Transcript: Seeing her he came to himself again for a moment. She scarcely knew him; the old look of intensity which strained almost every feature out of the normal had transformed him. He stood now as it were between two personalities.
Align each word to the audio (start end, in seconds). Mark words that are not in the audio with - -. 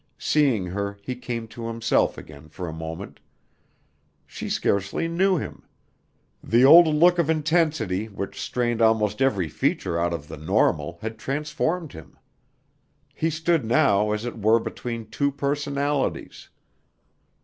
Seeing 0.17 0.65
her 0.65 0.97
he 1.03 1.15
came 1.15 1.47
to 1.49 1.67
himself 1.67 2.17
again 2.17 2.49
for 2.49 2.67
a 2.67 2.73
moment. 2.73 3.19
She 4.25 4.49
scarcely 4.49 5.07
knew 5.07 5.37
him; 5.37 5.61
the 6.43 6.65
old 6.65 6.87
look 6.87 7.19
of 7.19 7.29
intensity 7.29 8.07
which 8.07 8.41
strained 8.41 8.81
almost 8.81 9.21
every 9.21 9.47
feature 9.47 9.99
out 9.99 10.11
of 10.11 10.27
the 10.27 10.37
normal 10.37 10.97
had 11.03 11.19
transformed 11.19 11.93
him. 11.93 12.17
He 13.13 13.29
stood 13.29 13.63
now 13.63 14.11
as 14.11 14.25
it 14.25 14.39
were 14.41 14.59
between 14.59 15.05
two 15.05 15.31
personalities. 15.31 16.49